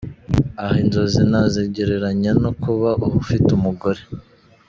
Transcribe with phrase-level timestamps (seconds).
[0.61, 4.01] Aha inzozi nazigereranya no kuba ufite umugore.